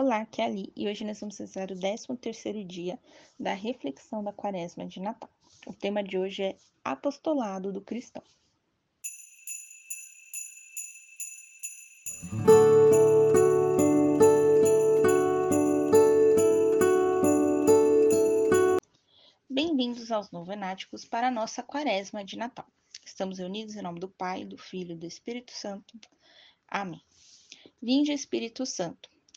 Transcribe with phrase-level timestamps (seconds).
[0.00, 3.00] Olá, aqui é Ali e hoje nós vamos rezar o 13º dia
[3.36, 5.28] da reflexão da quaresma de Natal.
[5.66, 8.22] O tema de hoje é Apostolado do Cristão.
[19.50, 22.68] Bem-vindos aos novenáticos para a nossa quaresma de Natal.
[23.04, 25.98] Estamos reunidos em nome do Pai, do Filho e do Espírito Santo.
[26.68, 27.02] Amém.
[27.82, 29.17] Vinde, Espírito Santo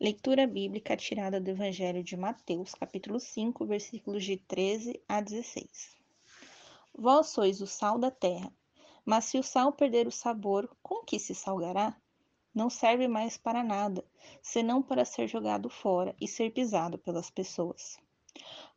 [0.00, 5.96] Leitura bíblica tirada do Evangelho de Mateus, capítulo 5, versículos de 13 a 16.
[6.96, 8.52] Vós sois o sal da terra,
[9.04, 11.96] mas se o sal perder o sabor, com que se salgará?
[12.54, 14.04] Não serve mais para nada,
[14.40, 17.98] senão para ser jogado fora e ser pisado pelas pessoas.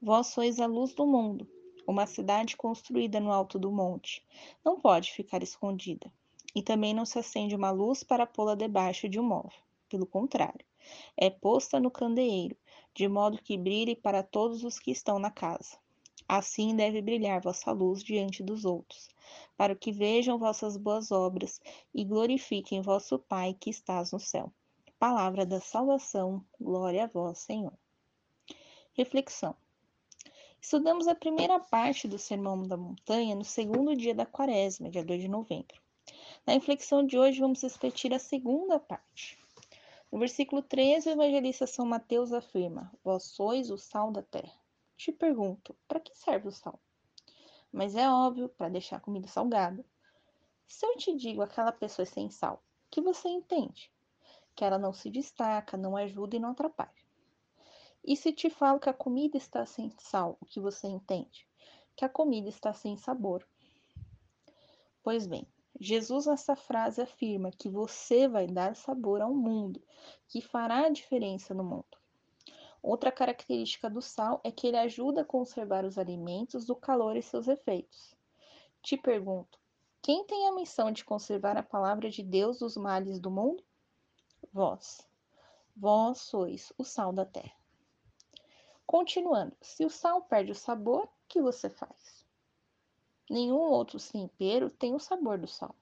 [0.01, 1.47] Vós sois a luz do mundo.
[1.85, 4.25] Uma cidade construída no alto do monte
[4.65, 6.11] não pode ficar escondida.
[6.55, 9.61] E também não se acende uma luz para pô-la debaixo de um móvel.
[9.91, 10.65] Pelo contrário,
[11.17, 12.55] é posta no candeeiro,
[12.95, 15.77] de modo que brilhe para todos os que estão na casa.
[16.25, 19.09] Assim deve brilhar vossa luz diante dos outros,
[19.57, 21.59] para que vejam vossas boas obras
[21.93, 24.49] e glorifiquem vosso Pai que estás no céu.
[24.97, 27.73] Palavra da salvação, glória a vós, Senhor.
[28.93, 29.57] Reflexão.
[30.61, 35.23] Estudamos a primeira parte do Sermão da Montanha no segundo dia da quaresma, dia 2
[35.23, 35.81] de novembro.
[36.47, 39.40] Na reflexão de hoje, vamos refletir a segunda parte.
[40.11, 44.59] No versículo 13, o evangelista São Mateus afirma: Vós sois o sal da terra.
[44.97, 46.79] Te pergunto, para que serve o sal?
[47.71, 49.85] Mas é óbvio, para deixar a comida salgada.
[50.67, 53.89] Se eu te digo aquela pessoa é sem sal, que você entende?
[54.53, 56.91] Que ela não se destaca, não ajuda e não atrapalha.
[58.03, 61.47] E se te falo que a comida está sem sal, o que você entende?
[61.95, 63.47] Que a comida está sem sabor.
[65.01, 65.47] Pois bem,
[65.79, 69.81] Jesus, nessa frase, afirma que você vai dar sabor ao mundo,
[70.27, 71.97] que fará a diferença no mundo.
[72.83, 77.21] Outra característica do sal é que ele ajuda a conservar os alimentos do calor e
[77.21, 78.15] seus efeitos.
[78.81, 79.59] Te pergunto,
[80.01, 83.63] quem tem a missão de conservar a palavra de Deus dos males do mundo?
[84.51, 85.07] Vós.
[85.77, 87.55] Vós sois o sal da terra.
[88.85, 92.20] Continuando, se o sal perde o sabor, o que você faz?
[93.31, 95.73] Nenhum outro tempero tem o sabor do sal.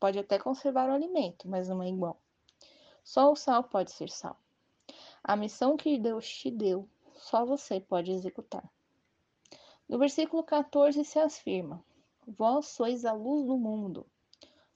[0.00, 2.18] Pode até conservar o alimento, mas não é igual.
[3.04, 4.38] Só o sal pode ser sal.
[5.22, 8.66] A missão que Deus te deu, só você pode executar.
[9.86, 11.84] No versículo 14 se afirma:
[12.26, 14.06] Vós sois a luz do mundo.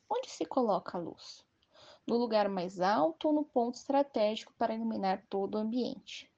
[0.07, 1.43] Onde se coloca a luz?
[2.07, 6.31] No lugar mais alto ou no ponto estratégico para iluminar todo o ambiente?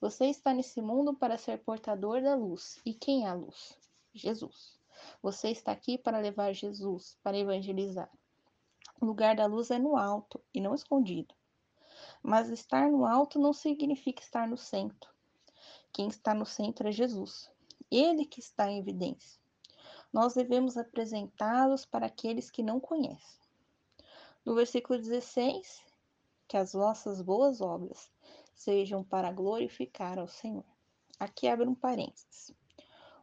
[0.00, 2.80] Você está nesse mundo para ser portador da luz.
[2.84, 3.78] E quem é a luz?
[4.12, 4.79] Jesus.
[5.22, 8.10] Você está aqui para levar Jesus, para evangelizar.
[9.00, 11.34] O lugar da luz é no alto e não escondido.
[12.22, 15.10] Mas estar no alto não significa estar no centro.
[15.92, 17.50] Quem está no centro é Jesus.
[17.90, 19.40] Ele que está em evidência.
[20.12, 23.40] Nós devemos apresentá-los para aqueles que não conhecem.
[24.44, 25.82] No versículo 16,
[26.48, 28.10] que as vossas boas obras
[28.54, 30.64] sejam para glorificar ao Senhor.
[31.18, 32.52] Aqui abre um parênteses.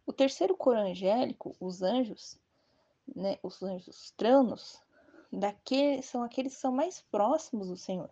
[0.08, 2.40] O terceiro coro angélico, os anjos,
[3.14, 4.82] né, os anjos tranos,
[5.32, 8.10] daquele, são aqueles que são mais próximos do Senhor.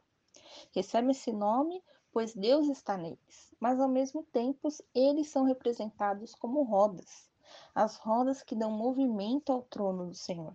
[0.74, 1.82] Recebem esse nome,
[2.12, 7.30] pois Deus está neles, mas ao mesmo tempo eles são representados como rodas,
[7.74, 10.54] as rodas que dão movimento ao trono do Senhor.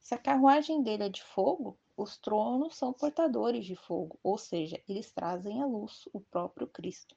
[0.00, 4.82] Se a carruagem dele é de fogo, Os tronos são portadores de fogo, ou seja,
[4.88, 7.14] eles trazem à luz o próprio Cristo.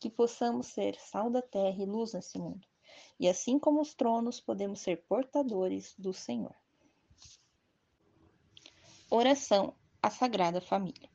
[0.00, 2.66] Que possamos ser sal da terra e luz nesse mundo.
[3.18, 6.54] E assim como os tronos, podemos ser portadores do Senhor.
[9.10, 11.08] Oração à Sagrada Família.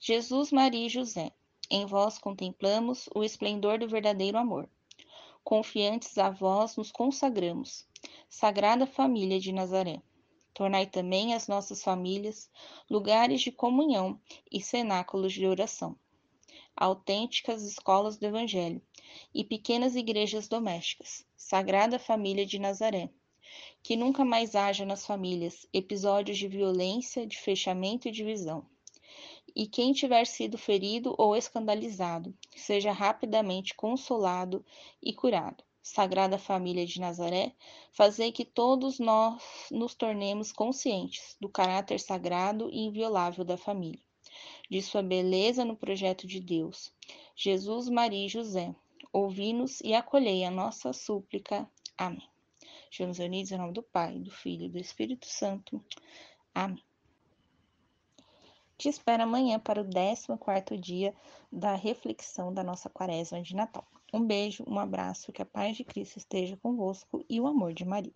[0.00, 1.32] Jesus, Maria e José,
[1.70, 4.68] em vós contemplamos o esplendor do verdadeiro amor.
[5.44, 7.86] Confiantes a vós nos consagramos,
[8.28, 10.02] Sagrada Família de Nazaré.
[10.52, 12.50] Tornai também as nossas famílias
[12.90, 15.96] lugares de comunhão e cenáculos de oração,
[16.76, 18.82] autênticas escolas do Evangelho
[19.34, 21.24] e pequenas igrejas domésticas.
[21.36, 23.10] Sagrada Família de Nazaré.
[23.82, 28.66] Que nunca mais haja nas famílias episódios de violência, de fechamento e divisão.
[29.54, 34.64] E quem tiver sido ferido ou escandalizado, seja rapidamente consolado
[35.02, 37.54] e curado Sagrada Família de Nazaré,
[37.92, 39.40] fazei que todos nós
[39.70, 44.02] nos tornemos conscientes do caráter sagrado e inviolável da família,
[44.70, 46.92] de sua beleza no projeto de Deus.
[47.34, 48.74] Jesus, Maria e José,
[49.12, 51.68] ouvi-nos e acolhei a nossa súplica.
[51.96, 52.28] Amém.
[52.90, 55.84] Estamos unidos em nome do Pai, do Filho e do Espírito Santo.
[56.54, 56.82] Amém.
[58.78, 59.88] Te espero amanhã para o
[60.38, 61.14] 14 dia
[61.50, 63.86] da reflexão da nossa quaresma de Natal.
[64.12, 67.84] Um beijo, um abraço, que a paz de Cristo esteja convosco e o amor de
[67.84, 68.12] Maria.